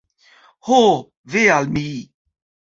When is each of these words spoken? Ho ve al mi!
Ho 0.67 0.79
ve 1.35 1.43
al 1.61 1.71
mi! 1.77 1.87